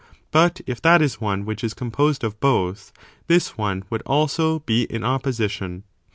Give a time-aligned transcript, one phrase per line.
[0.31, 2.91] But if that is one which is composed of both,
[3.27, 5.83] this one would also be in opposition.